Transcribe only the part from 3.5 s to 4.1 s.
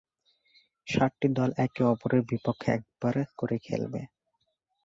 খেলবে।